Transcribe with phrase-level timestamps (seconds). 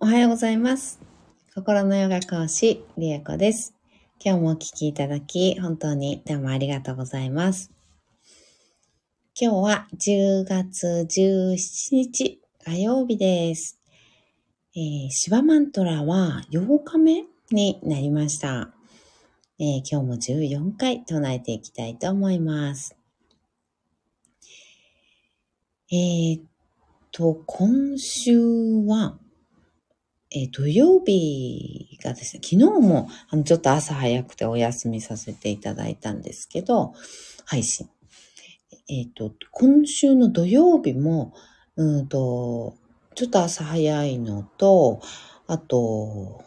[0.00, 1.00] おはようございます。
[1.56, 3.74] 心のヨガ講師、りえこです。
[4.24, 7.72] 今日もお聞きいただき、本当にどうもありがとうございます。
[9.34, 11.56] 今日は10月17
[11.90, 13.80] 日火曜日です。
[14.76, 18.70] えー、シバマントラは8日目になりました。
[19.58, 22.96] えー今日も14回唱えていきたいと思います。
[25.90, 26.42] えーっ
[27.10, 28.38] と、今週
[28.86, 29.18] は、
[30.30, 36.92] えー土曜日がですね、昨日もあのちょっと朝早くてお休みさせていただいたんですけど、
[37.44, 37.88] 配信。
[38.88, 41.34] えっ、と、今週の土曜日も、
[41.76, 42.76] うんと、
[43.14, 45.00] ちょっと朝早いのと、
[45.46, 46.44] あと、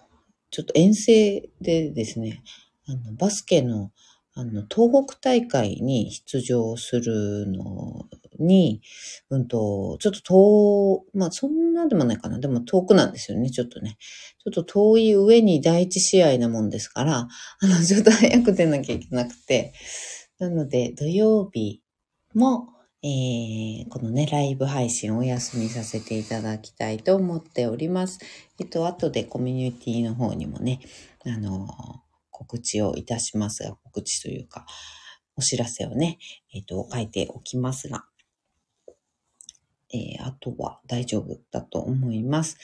[0.52, 2.44] ちょっと遠征でですね、
[2.88, 3.92] あのバスケの
[4.34, 8.06] あの東北大会に出場するの
[8.42, 8.82] に、
[9.30, 12.40] うんと、ちょっと遠、まあそんなでもないかな。
[12.40, 13.98] でも遠くなんですよね、ちょっとね。
[14.44, 17.28] ちょっと遠い上に第一試合なもんですから、
[17.62, 19.74] あの、ちょっと早く出なきゃいけなくて。
[20.40, 21.82] なので、土曜日
[22.34, 22.70] も、
[23.04, 28.20] えー、このね、ライブ配信をお休みさせていただきたいと思っております。
[28.60, 30.80] えっと、後でコミュニティの方にもね、
[31.26, 31.68] あの、
[32.30, 34.66] 告知をいたしますが、告知というか、
[35.36, 36.20] お知らせをね、
[36.54, 38.06] えっと、書いておきますが、
[39.94, 42.58] えー、あとは大丈夫だと思います。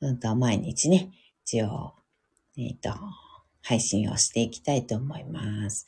[0.00, 1.10] うんと、毎日ね、
[1.44, 1.94] 一応、
[2.56, 2.90] えっ、と、
[3.62, 5.86] 配信をしていきたいと思います。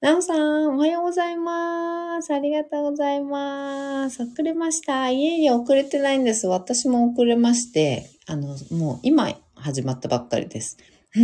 [0.00, 2.32] なおさん、おはようございます。
[2.32, 4.22] ありがとうございます。
[4.22, 5.10] 遅れました。
[5.10, 6.46] いえいえ、遅れてないんです。
[6.46, 10.76] 私も遅れまして、あの、もう今始まったばっかりです。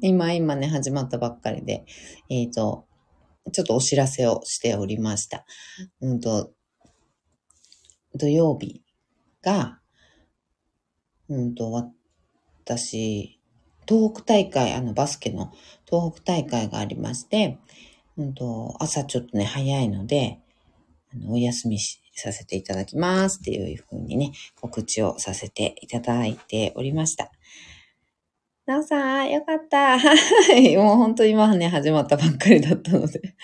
[0.00, 1.84] 今、今ね、始まったばっかりで、
[2.30, 2.86] えっ、と、
[3.52, 5.44] ちょっとお知らせをしておりました。
[6.00, 6.52] うんと、
[8.14, 8.82] 土曜日
[9.42, 9.80] が、
[11.28, 11.70] うんと、
[12.64, 13.38] 私、
[13.88, 15.52] 東北大会、あの、バスケの
[15.86, 17.58] 東北大会がありまして、
[18.16, 20.40] うんと、朝ちょっとね、早いので、
[21.12, 27.32] あのお休みしさせていただきますっていうふうにね、告知をさせていただいておりました。
[28.66, 29.98] なおさん、よかった。
[30.78, 33.34] もう本当今ね、始まったばっかりだったので。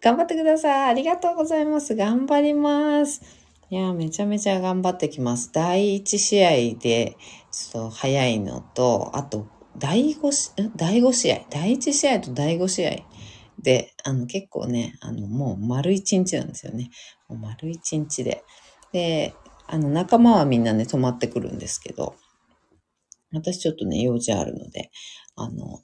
[0.00, 0.88] 頑張ってください。
[0.90, 1.94] ありがとうございます。
[1.94, 3.20] 頑張ります。
[3.68, 5.50] いや、めちゃめちゃ頑張ってきます。
[5.52, 7.16] 第1試合で、
[7.52, 9.46] ちょっと早いのと、あと、
[9.78, 11.44] 第5し、ん第5試合？
[11.50, 12.96] 第1試合と第5試合
[13.62, 16.90] で、あの、結構ね、あの、もう丸1日なんですよね。
[17.28, 18.42] もう丸1日で。
[18.92, 19.34] で、
[19.66, 22.16] あの、仲間はみんなね、泊まってくるんですけど、
[23.32, 24.90] 私ちょっとね、用事あるので、
[25.36, 25.80] あの、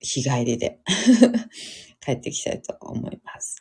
[0.00, 0.80] 日帰りで
[2.00, 3.56] 帰ってきたいと思います。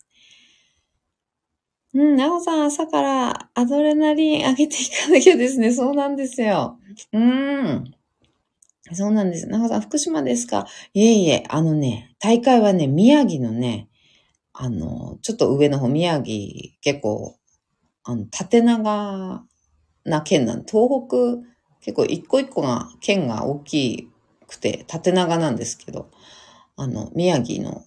[1.94, 5.74] うん、なおさん、朝からアドレナリン上げていかなきゃですね。
[5.74, 6.78] そうなんですよ。
[7.14, 7.94] うん。
[8.94, 9.48] そうなんです。
[9.48, 10.68] なおさん、福島ですか？
[10.94, 13.90] いえいえ、あのね、大会はね、宮城のね、
[14.54, 17.38] あの、ちょっと上の方、宮城、結構、
[18.04, 19.44] あの、縦長
[20.06, 21.44] な県なん東北、
[21.82, 24.10] 結構一個一個が、県が大き
[24.48, 26.12] くて、縦長なんですけど、
[26.76, 27.84] あの、宮城の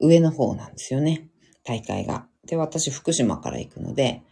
[0.00, 1.28] 上の方なんですよね。
[1.64, 2.26] 大会が。
[2.46, 4.22] で、私、福島から行くので、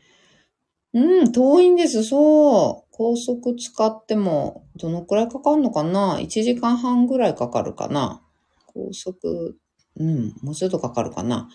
[0.94, 2.88] うん、遠いんです、そう。
[2.90, 8.22] 高速使っても、どのくらいかかるのかな ?1 時間半ぐらいかかるかな
[8.66, 9.56] 高速、
[9.96, 11.48] うん、もうちょっとかかるかな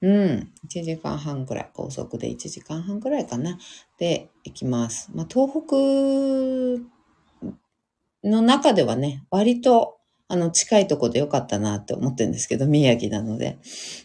[0.00, 1.70] うん、1時間半ぐらい。
[1.74, 3.58] 高速で1時間半ぐらいかな
[3.98, 5.10] で、行きます。
[5.12, 5.76] まあ、東北
[8.24, 9.97] の中ではね、割と、
[10.28, 13.58] あの、近いとこでよかったなって思ってるんですけど、宮城なので。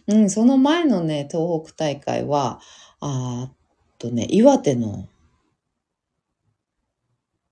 [0.07, 2.61] うん、その前のね、東北大会は、
[3.01, 3.55] あっ
[3.99, 5.07] とね、岩手の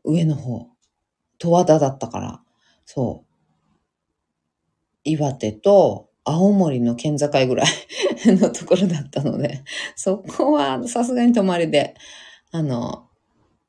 [0.06, 0.68] 上の方、
[1.40, 2.42] 十和田だったから、
[2.86, 3.28] そう。
[5.04, 7.68] 岩手と青森の県境ぐらい
[8.26, 9.64] のところだったので、
[9.96, 11.96] そこはさすがに泊まりで、
[12.52, 13.10] あの、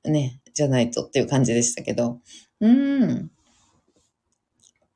[0.05, 2.21] ね、じゃないとっていう感じでしたけど、
[2.61, 3.31] うん。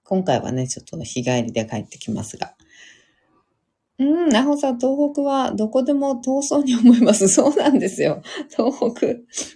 [0.09, 2.55] 今回はね、ちょっと日帰りで帰ってきますが。
[3.99, 7.29] うん、なほさん、東北はどこでも遠そうに思います。
[7.33, 8.23] そうなんですよ。
[8.51, 9.07] 東北、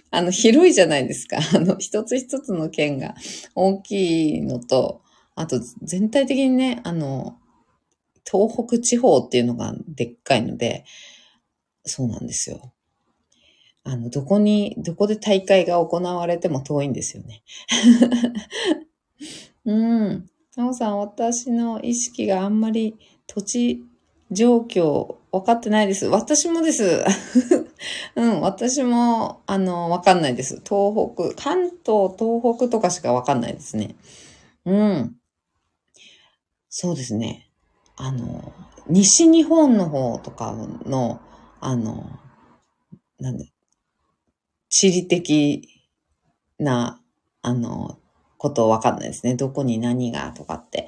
[0.09, 1.37] あの、広いじゃないですか。
[1.55, 3.15] あの、一つ一つの県が
[3.55, 5.01] 大きいのと、
[5.35, 7.37] あと、全体的にね、あの、
[8.29, 10.85] 東北地方っていうのがでっかいので、
[11.85, 12.73] そうなんですよ。
[13.83, 17.43] あの、どこに、どこで大会が行われても遠いんですよね。
[19.65, 20.30] うん。
[20.57, 23.85] なおさん、私の意識があんまり土地
[24.31, 26.07] 状況分かってないです。
[26.07, 27.05] 私もです。
[28.15, 30.55] うん、私も、あの、分かんないです。
[30.55, 33.95] 東北、関東、東北とかしか分かんないですね。
[34.65, 35.15] うん。
[36.67, 37.49] そうですね。
[37.95, 38.51] あの、
[38.87, 40.53] 西日本の方とか
[40.85, 41.21] の、
[41.61, 42.19] あの、
[43.19, 43.53] なんで、
[44.67, 45.67] 地理的
[46.59, 47.01] な、
[47.41, 47.99] あの、
[48.41, 49.35] ことわかんないですね。
[49.35, 50.87] どこに何がとかって。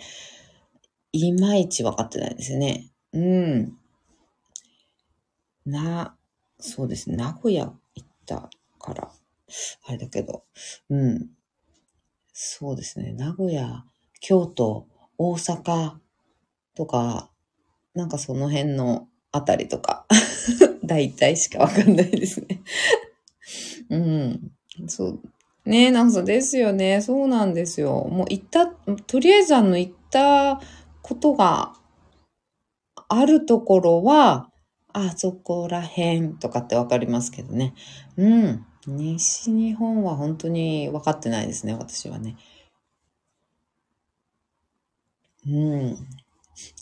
[1.11, 2.89] いまいちわかってないですね。
[3.13, 3.77] うん。
[5.63, 6.17] な、
[6.59, 7.15] そうですね。
[7.15, 9.11] 名古屋行ったから、
[9.85, 10.45] あれだけど、
[10.89, 11.29] うん。
[12.31, 13.13] そうですね。
[13.13, 13.85] 名古屋、
[14.19, 14.88] 京都、
[15.19, 15.97] 大阪
[16.73, 17.29] とか、
[17.94, 20.07] なんかその辺のあたりとか、
[20.83, 22.63] 大体しかわかんないですね。
[23.89, 24.51] うん。
[24.88, 25.21] そう。
[25.65, 27.01] ねえ、なんかですよね。
[27.01, 28.06] そうなんですよ。
[28.10, 30.60] もう行った、とりあえずあの行った
[31.01, 31.74] ことが
[33.07, 34.50] あるところは、
[34.92, 37.74] あそこら辺とかってわかりますけどね。
[38.18, 38.65] うん。
[38.86, 42.36] 西日本は本当に分かってないですね、私はね。
[45.48, 45.95] うん。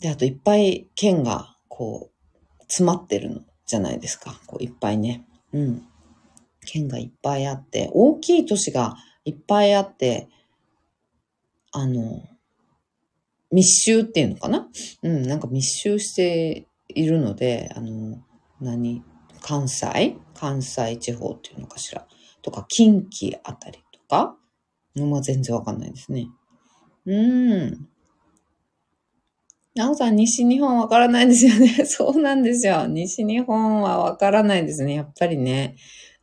[0.00, 4.40] で、あといっぱい県がこう、詰まってるのじゃないですか。
[4.46, 5.24] こういっぱいね。
[5.52, 5.86] うん。
[6.66, 10.28] 県がいっぱいあって、大きい都市がいっぱいあって、
[11.72, 12.22] あの、
[13.50, 14.68] 密集っていうのかな？
[15.02, 18.18] うん、なんか密集しているので、あの、
[18.60, 19.02] 何？
[19.40, 20.16] 関西？
[20.34, 22.06] 関西地方っていうのかしら？
[22.42, 24.36] とか、近畿あたりとか？
[24.94, 26.28] まあ、全然わかんないですね。
[27.06, 27.14] う
[27.66, 27.88] ん。
[29.74, 31.68] なおさん、西日本わからないですよね。
[31.88, 32.86] そうなんですよ。
[32.86, 34.94] 西日本はわからないですね。
[34.94, 35.76] やっぱりね。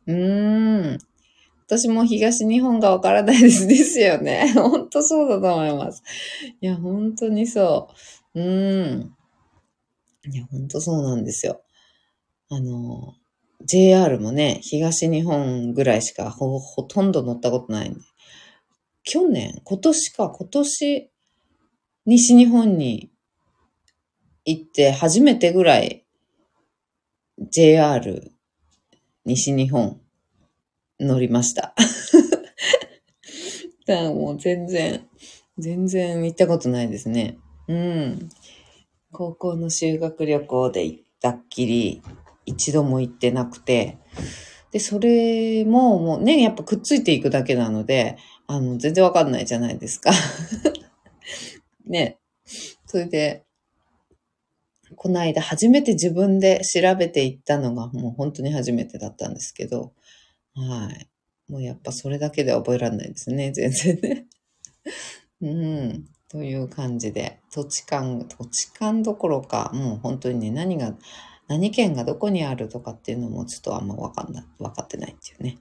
[0.06, 0.98] うーん。
[1.66, 3.66] 私も東日本がわからないです。
[3.68, 4.52] ですよね。
[4.54, 6.02] 本当そうだと思います。
[6.60, 7.88] いや、本当にそ
[8.34, 8.40] う。
[8.40, 9.16] うーん。
[10.32, 11.62] いや、本当そうなんですよ。
[12.48, 13.14] あの、
[13.62, 18.00] JR もね、東日本ぐらいしかほほとんど乗ったことないんで。
[19.04, 21.10] 去年、今年か、今年、
[22.06, 23.10] 西日本に
[24.44, 26.04] 行って初めてぐらい
[27.38, 28.32] JR
[29.24, 30.00] 西日本
[30.98, 31.74] 乗りました。
[33.86, 35.06] だからもう全然、
[35.58, 37.38] 全然行ったことないですね。
[37.68, 38.28] うん。
[39.12, 42.02] 高校の修学旅行で行ったっきり、
[42.46, 43.98] 一度も行ってなくて、
[44.70, 50.12] で、それももうね、やっぱくっついていくだけなので、あの、全然わかんないじゃないですか。
[51.86, 52.18] ね。
[52.86, 53.44] それで、
[55.02, 59.94] この間初めて自分で調べていったのがもう本当に初めてだったんですけど、
[60.54, 61.08] はい。
[61.50, 64.26] もうやっぱそれだけで覚えられないですね、 全然ね。
[65.40, 66.04] うん。
[66.28, 70.94] という感じで、土地勘、土地勘どころか、もう本当にね、何が、
[71.48, 75.56] 何県がどこにあるとかっていうのもちょっとあんまわかんない、わかってないっていうね、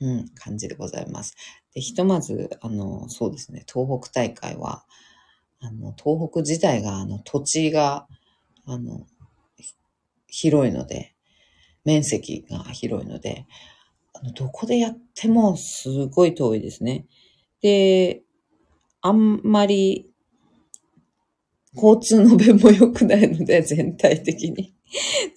[0.00, 1.36] うん、感じでございます。
[1.74, 4.86] で、ひとまず、あの、そうですね、東北大会は、
[5.60, 8.08] あの、東北自体が、あの、土地が、
[8.68, 9.06] あの、
[10.28, 11.14] 広いので、
[11.84, 13.46] 面積が広いので、
[14.12, 17.06] あのどこでやってもすごい遠いですね。
[17.62, 18.22] で、
[19.00, 20.10] あんまり
[21.74, 24.74] 交通の便も良くないので、 全体的に。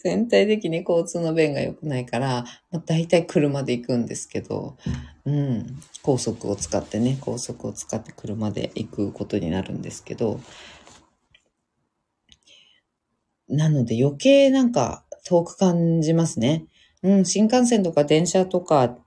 [0.02, 4.78] 全体的に交通の便が良くないから、まあ、大体車で行くんですけど、
[5.26, 10.40] うん、高速を使ってね、高速を使って車で行くことになるんですけど、
[13.52, 16.66] なので余計なんか遠く感じますね。
[17.04, 18.98] うん、新幹線とか電車とか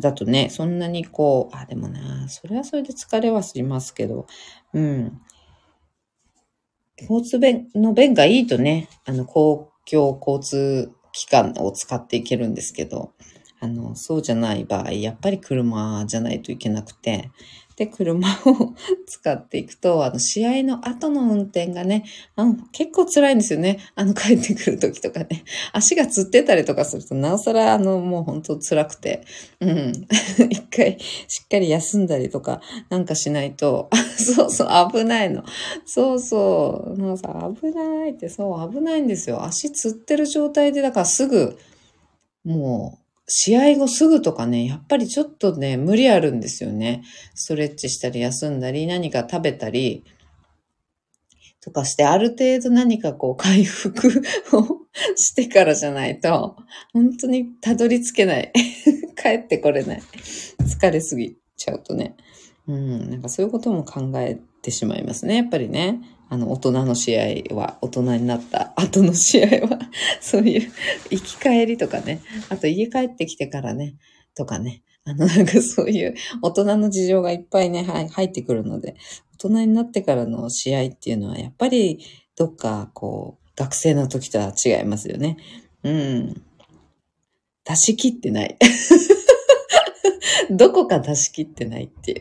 [0.00, 4.26] だとね、そんなにこう、あ、でもな、それはそれで疲れはしますけど、
[4.72, 5.20] うん。
[7.00, 13.12] 交通便の便がいいとね、あの、公共交通機関を使っていけるんですけど、
[13.60, 17.30] あの、そうじゃない場合、やっぱり車じゃないといけなくて、
[17.78, 18.74] で、車を
[19.06, 22.04] 使っていくと、あの、試合の後の運転がね、
[22.34, 23.78] あの結構辛いんですよね。
[23.94, 25.44] あの、帰ってくる時とかね。
[25.72, 29.22] 足がつってたりとかすると、なおさら、あの、もう本当辛くて、
[29.60, 29.92] うん。
[30.50, 35.44] 一回、しっかり休んだりとか、なんかしないと、 そうそう、危ないの。
[35.86, 37.00] そうそう。
[37.00, 39.44] もうさ、危ないって、そう、危ないんですよ。
[39.44, 41.56] 足つってる状態で、だからすぐ、
[42.44, 47.02] もう、試合後すぐとかね、やっぱりちょっとね、無理あるんですよね。
[47.34, 50.02] ストレッチしたり休んだり、何か食べたり、
[51.60, 56.56] とかして、ある程度何かこう回復を してからじゃないと、
[56.94, 58.52] 本当にたどり着けない。
[59.22, 60.02] 帰ってこれない。
[60.60, 62.16] 疲れすぎちゃうとね。
[62.66, 66.00] うん、なんかそういうことも考えてしまいますね、やっぱりね。
[66.30, 67.18] あの、大人の試
[67.50, 69.78] 合は、大人になった後の試合は、
[70.20, 70.72] そういう
[71.10, 73.96] 行き帰りとかね、あと家帰ってきてからね、
[74.34, 78.96] とかね、あの、なんかそういう大人の事情がいっぱいね、入ってくるので、
[79.34, 82.00] 大人になってからの試合っていうのは、やっぱり
[82.36, 85.38] どっかこう、学生の時とは違いますよね。
[85.82, 86.42] うん。
[87.64, 88.56] 出し切ってない。
[90.50, 92.18] どこか出し切ってないっていう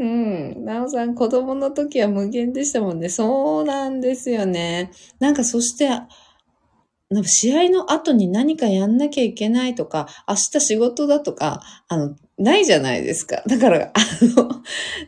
[0.00, 0.64] うん。
[0.64, 3.10] なおさん、子供の時は無限でしたもんね。
[3.10, 4.90] そうなんですよね。
[5.18, 5.88] なんかそして、
[7.10, 13.42] なんか試合の後に何かやんなきゃいけないとか、明日仕事だとか、あの、ないじゃないですか。
[13.46, 14.62] だから、あの、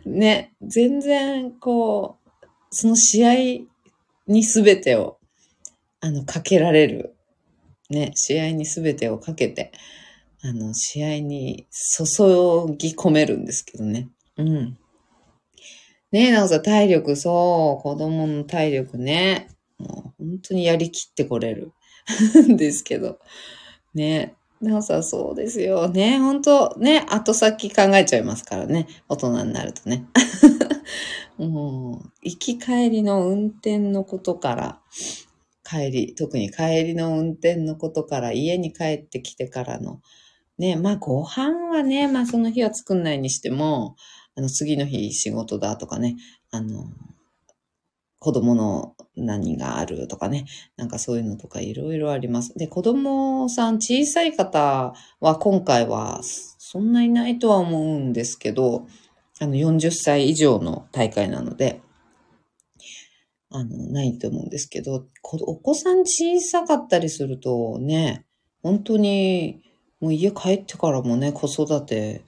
[0.05, 2.39] ね、全然、こう、
[2.71, 3.35] その試合
[4.27, 5.19] に全てを、
[6.01, 7.15] あの、かけられる。
[7.89, 9.73] ね、試合に全てをかけて、
[10.43, 12.05] あの、試合に注
[12.77, 14.09] ぎ込めるんですけどね。
[14.37, 14.79] うん。
[16.13, 19.49] ねえ、なおさん、体力、そう、子供の体力ね。
[19.79, 21.73] もう本当にやりきってこれる
[22.57, 23.19] ですけど。
[23.95, 25.89] ねえなおさん、そうですよ。
[25.89, 28.87] ねえ本当ね、後先考えちゃいますからね。
[29.09, 30.05] 大人になるとね。
[31.39, 34.81] もう、行き帰りの運転のことから、
[35.65, 40.01] 帰り、特に帰りの運転のことから、家に帰ってきてからの、
[40.59, 43.97] ね、まあ、ご飯はね、まあ、その日は作んないにしても、
[44.35, 46.17] あの、次の日仕事だとかね、
[46.51, 46.91] あの、
[48.19, 50.47] 子供の何があるとかね、
[50.77, 52.57] なんかそういうのとかいろいろあります。
[52.57, 58.87] で、子供さん小さい方は今回はそんないないとは思うんですけど、
[59.41, 61.83] あの40歳以上の大会なので、
[63.51, 68.25] あの、ないと思うんですけど、お子さん小さかったりするとね、
[68.63, 69.61] 本当に
[70.01, 72.23] もう家帰ってからもね、子育て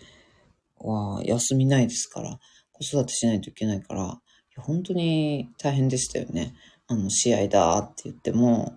[0.84, 2.38] は休みないですから、
[2.72, 4.20] 子育てしないといけないから、
[4.56, 6.54] 本当に大変でしたよね。
[6.86, 8.74] あの、試合だって言っても、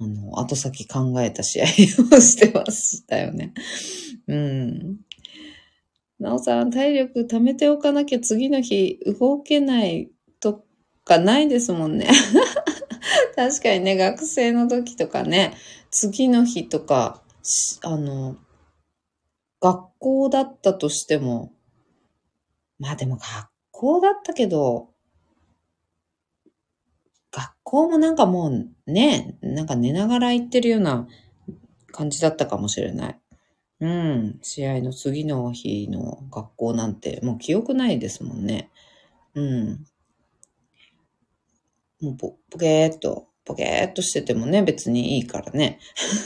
[0.00, 1.68] あの、後先考えた試合を
[2.20, 3.52] してましたよね。
[4.26, 4.96] うん。
[6.18, 10.64] なおさん、体力貯めておかなきゃ次の日動けないと
[11.04, 12.08] かないですもんね。
[13.36, 15.54] 確かにね、学生の時とかね、
[15.90, 17.22] 次の日とか、
[17.82, 18.36] あの、
[19.62, 21.52] 学校だったとしても、
[22.80, 24.88] まあでも学校だったけど、
[27.30, 31.06] 学校もなんかもうね、なんか寝ながら行ってるような
[31.92, 33.20] 感じだったかもしれない。
[33.78, 34.38] うん。
[34.42, 38.68] 試合の次の日の学校なんてもう記憶ないですもんね。
[39.34, 39.86] うん。
[42.00, 45.78] もうポケーっと、ポケーっとしててもね、別にいいからね。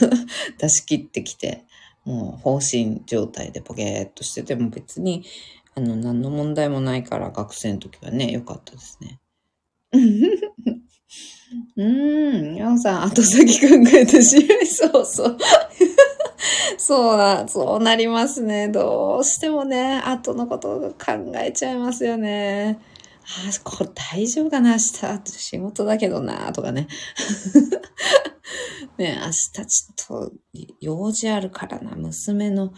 [0.57, 1.65] 出し切ってきて。
[2.07, 5.25] もう放心状態でポケーっとしてても別に、
[5.75, 9.19] あの、何の問題もないから学生の時はね、良かったですね。
[11.75, 15.37] うーん、ヤンさん、後先考えてしまいそうそう。
[16.79, 18.69] そうな、そうなりますね。
[18.69, 22.79] どうしてもね、後のことを考えちゃいますよね。
[23.27, 23.29] あ、
[23.63, 25.21] これ大丈夫かな明日。
[25.25, 26.87] 仕事だけどな、とかね。
[28.97, 30.33] ね、明日ちょっと
[30.79, 32.73] 用事あるからな、娘の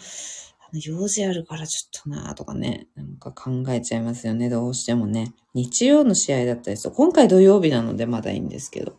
[0.73, 5.33] 用事あるからちょっとな、とかね、なんか考えちゃいますよね、どうしてもね。
[5.53, 6.93] 日曜の試合だったりする。
[6.93, 8.97] 今回土曜日なのでまだいいんですけど。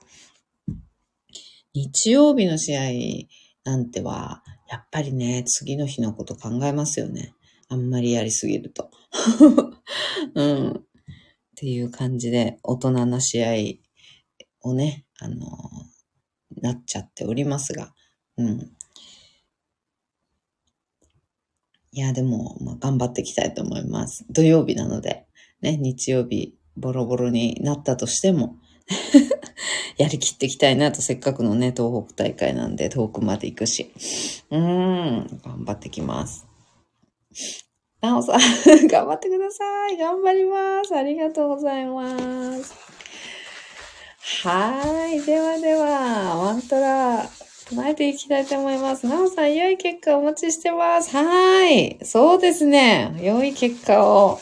[1.72, 3.28] 日曜日の試合
[3.64, 7.34] なんては、やっぱりね、次の日のこと考えますよね。
[7.68, 8.90] あんまりやりすぎると。
[10.34, 10.84] うん。
[11.60, 13.50] っていう感じで、大人な試合
[14.62, 15.46] をね、あの
[16.56, 17.92] なっちゃっておりますが、
[18.38, 18.72] うん。
[21.92, 24.24] いや、でも、まあ、頑張っていきたいと思います。
[24.30, 25.26] 土曜日なので、
[25.60, 28.56] ね、日曜日、ボロボロになったとしても
[29.98, 33.92] やりきっていきたいなと、せっかくのね、東北大会なんで、遠くまで行くし。
[34.50, 36.46] うーん、頑張ってきます。
[38.00, 38.40] なおさん、
[38.88, 39.98] 頑張ってください。
[39.98, 40.94] 頑張ります。
[40.96, 42.16] ありがとうございま
[42.58, 42.74] す。
[44.42, 45.20] はい。
[45.20, 47.28] ではでは、ワントラ、
[47.68, 49.06] 唱えていきたいと思います。
[49.06, 51.14] なおさん、良い結果お待ちしてます。
[51.14, 51.98] はい。
[52.02, 53.14] そうですね。
[53.20, 54.40] 良い結果を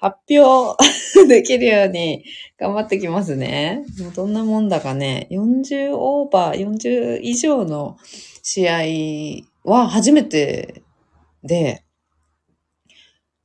[0.00, 0.82] 発表
[1.28, 2.24] できるように
[2.58, 3.84] 頑張ってきますね。
[3.98, 5.28] もうどんなもんだかね。
[5.30, 7.98] 40オーバー、40以上の
[8.42, 10.82] 試合は初めて
[11.44, 11.84] で、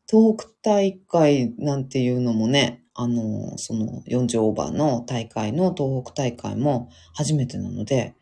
[0.09, 8.15] 東北大会なんていうのもね、あの、その40オーバーの大会の東北大会も初めてなので、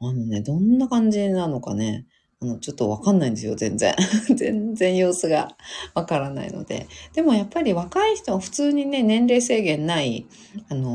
[0.00, 2.06] あのね、どんな感じなのかね、
[2.42, 3.94] あの、ちょっとわかんないんですよ、全然。
[4.36, 5.56] 全然様子が
[5.94, 6.88] わからないので。
[7.14, 10.26] でもやっぱり若い人は普通にね、年齢制限ない、
[10.68, 10.88] あの、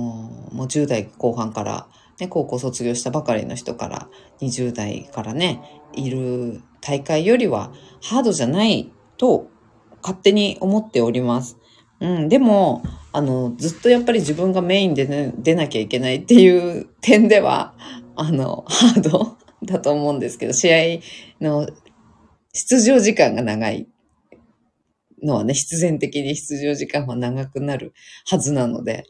[0.51, 1.88] もう10代後半から、
[2.19, 4.10] ね、高校卒業したばかりの人から、
[4.41, 5.62] 20代からね、
[5.96, 9.48] いる大会よりはハードじゃないと
[10.01, 11.58] 勝手に思っております。
[12.00, 17.74] うん、でも、あの、ずっとやっぱり自分がメインで、ね、出なきゃいけないっていう点では、
[18.16, 21.00] あの、ハード だと思うんですけど、試合
[21.42, 21.68] の
[22.54, 23.88] 出場時間が長い
[25.24, 27.94] のはね、必然的に出場時間は長くなる
[28.25, 29.06] はずなので、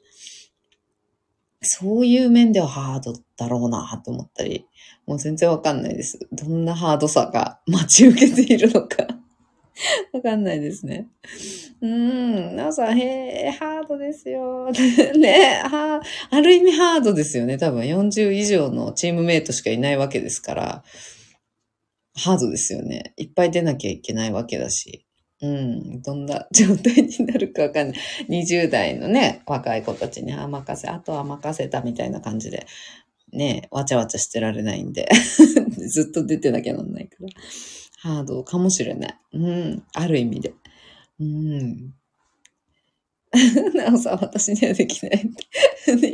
[1.62, 4.66] そういう面ではハードだろうなと思ったり、
[5.06, 6.20] もう全然わかんないです。
[6.32, 9.06] どんなハードさが待ち受けているのか
[10.14, 11.08] わかんないですね。
[11.82, 14.72] うん、なおさん、へえ、ハードですよ。
[15.18, 17.58] ね、は、ある意味ハードですよね。
[17.58, 20.84] 多分40以上のチームメイトしかいないわけですから、
[22.16, 23.14] ハードですよね。
[23.18, 25.06] いっぱい出なきゃいけないわけだし。
[25.40, 27.98] うん、どんな状態になるかわかんない。
[28.28, 32.66] 20代のね、若い子たちに、あ、任せ、あとは任せたみたいな感じで、
[33.34, 35.08] ね、わちゃわちゃしてられないんで、
[35.88, 37.28] ずっと出てなきゃなんないから。
[38.08, 39.20] ハードかもしれない。
[39.34, 40.54] うん、ある意味で。
[41.20, 41.94] うん。
[43.76, 45.30] なおさん、私にはできない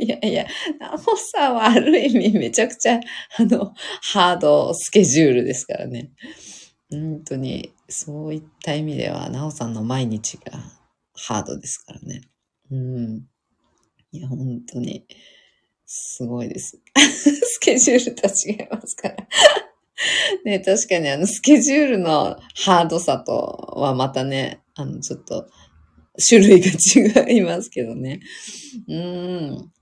[0.02, 0.46] いやいや、
[0.80, 2.98] なおさんはある意味めちゃくちゃ、
[3.38, 3.72] あの、
[4.02, 6.10] ハードスケジュールですからね。
[6.90, 10.58] 本当に、そういった意味では、なおさんの毎日が
[11.14, 12.22] ハードですからね。
[12.72, 13.28] うん。
[14.10, 15.06] いや、本当に、
[15.86, 16.80] すごいです。
[16.98, 19.28] スケジュールと違いますから。
[20.44, 25.48] ね、確かにあの、スケジュールのハードさとはまたね、あの、ちょっと、
[26.28, 28.20] 種類が違いますけどね。
[28.88, 29.72] うん。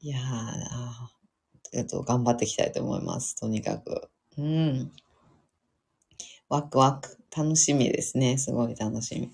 [0.00, 3.36] いやー、えっと、頑張っていきたいと思います。
[3.36, 4.08] とにかく。
[4.38, 4.92] うん。
[6.48, 7.18] ワクワク。
[7.36, 8.38] 楽しみですね。
[8.38, 9.30] すごい楽し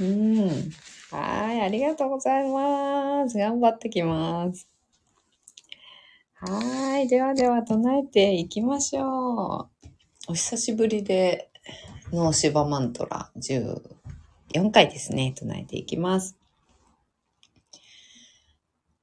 [0.00, 0.06] み。
[0.06, 0.48] うん。
[1.10, 1.60] はい。
[1.60, 3.38] ありがとうございます。
[3.38, 4.66] 頑張ってきます。
[6.42, 7.06] はい。
[7.06, 9.68] ではでは唱えていきましょ
[10.26, 10.28] う。
[10.28, 11.50] お久しぶりで、
[12.14, 15.34] ノーシバマントラ14回ですね。
[15.36, 16.38] 唱えていきます。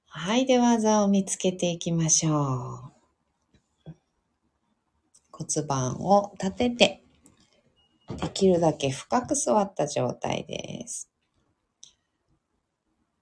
[0.08, 0.48] はい。
[0.48, 2.92] では、座を見つけていきましょ
[3.86, 3.92] う。
[5.32, 7.04] 骨盤を立てて、
[8.20, 11.08] できるだけ深く座った状態です。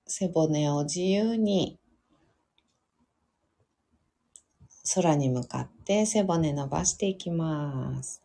[0.08, 1.78] 背骨を自由に
[4.94, 8.22] 空に向かって背骨伸ばしていきます。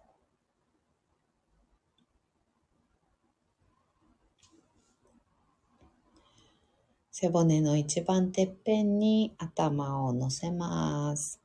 [7.10, 11.40] 背骨の一番てっぺんに頭を乗せます。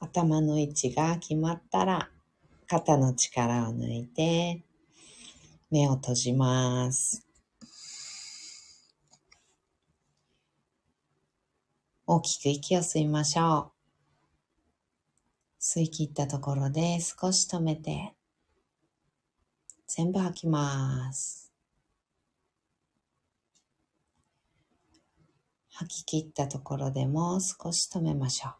[0.00, 2.10] 頭の位置が決まったら
[2.66, 4.62] 肩の力を抜いて
[5.72, 7.26] 目を閉じます。
[12.06, 13.72] 大きく息を吸いましょ
[15.58, 15.62] う。
[15.62, 18.12] 吸い切ったところで少し止めて、
[19.86, 21.50] 全部吐きます。
[25.70, 28.52] 吐き切ったところでも少し止めましょう。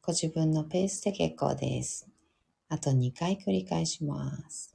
[0.00, 2.06] ご自分のペースで結構です。
[2.68, 4.73] あと2回繰り返します。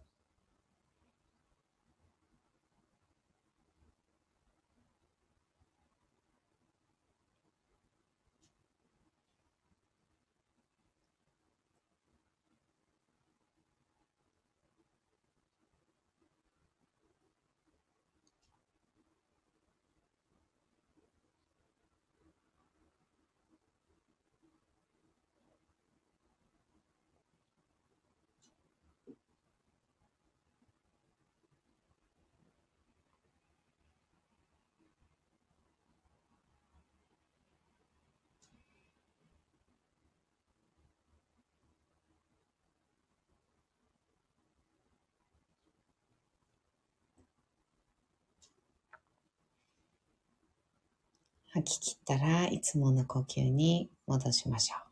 [51.52, 54.90] 吐き切ったらいつもの呼吸に戻しましょう。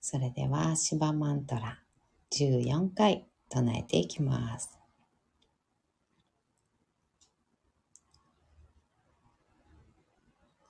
[0.00, 1.78] それでは、シバマントラ
[2.32, 4.78] 14回唱えていきます。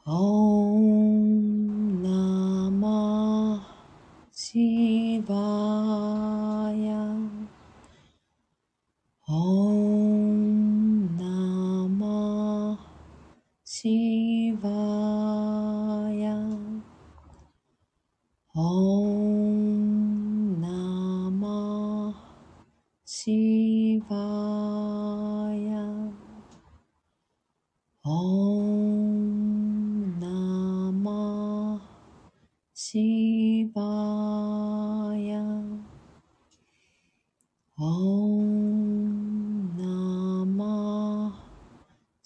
[0.05, 3.66] オンナマ
[4.33, 4.88] シ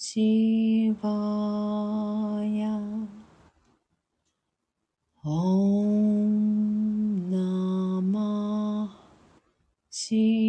[0.05, 1.09] シバ
[2.45, 2.77] ヤ
[5.25, 8.99] オンナマ
[9.89, 10.42] シバヤ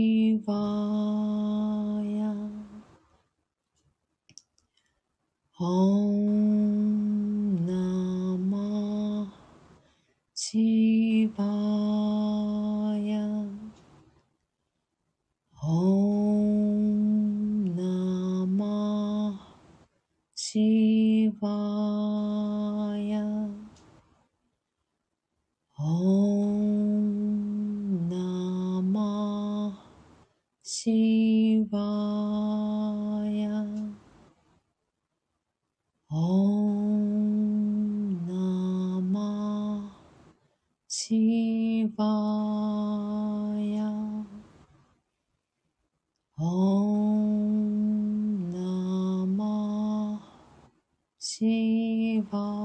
[51.36, 52.63] 希望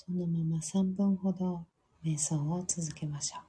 [0.00, 1.66] そのまま3分ほど
[2.04, 3.47] 瞑想を続けましょう。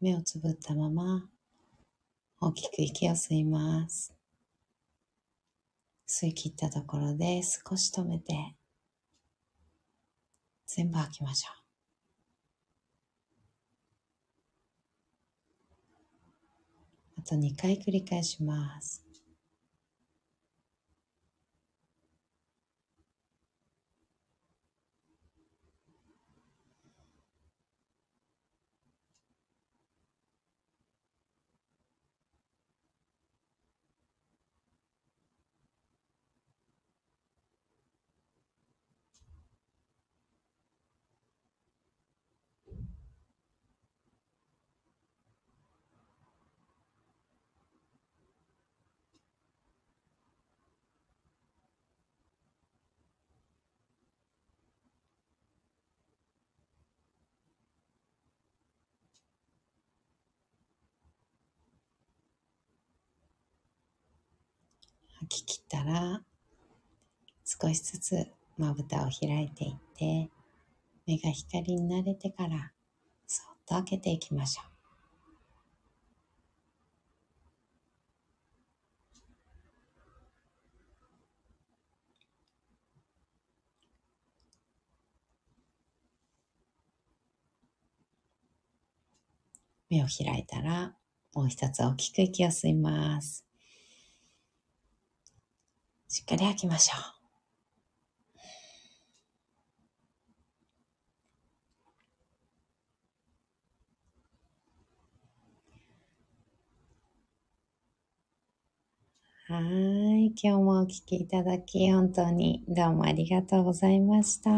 [0.00, 1.28] 目をつぶったまま
[2.40, 4.14] 大きく息を吸います。
[6.08, 8.54] 吸い切ったところで少し止めて
[10.66, 11.60] 全部吐きましょう。
[17.18, 19.09] あと2回繰り返します。
[65.20, 66.22] 吐き切ったら、
[67.44, 70.30] 少しずつまぶたを開いていって、
[71.06, 72.72] 目が光に慣れてから、
[73.26, 74.70] そっと開けていきましょう。
[89.90, 90.94] 目を開いたら、
[91.34, 93.49] もう一つ大きく息を吸います。
[96.12, 97.02] しっかり吐きましょう。
[109.52, 110.32] はい。
[110.34, 114.50] 今日もお聴きいただき、本当にどうもありがとうございました。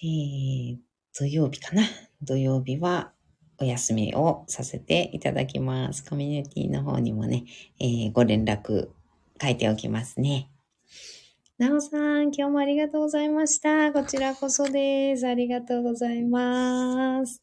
[0.00, 0.78] えー、
[1.12, 1.82] 土曜日かな？
[2.22, 3.12] 土曜日は
[3.58, 6.04] お休みをさせていただきます。
[6.04, 7.44] コミュニティの方にもね、
[7.80, 8.88] えー、ご連絡
[9.40, 10.50] 書いておきますね。
[11.56, 13.92] なおさん、今日もありがとうございました。
[13.92, 15.26] こちらこそです。
[15.26, 17.42] ありがとうございます。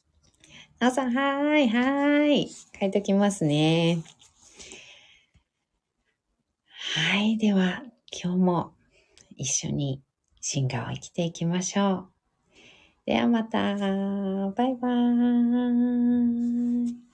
[0.80, 2.50] なおさん、はーい、はーい。
[2.80, 4.04] 書いておきますね。
[6.94, 7.38] はい。
[7.38, 8.74] では、今日も
[9.38, 10.02] 一緒に
[10.42, 12.11] 進化を生きていきましょう。
[13.12, 13.76] ではまた。
[13.76, 17.11] バイバーイ。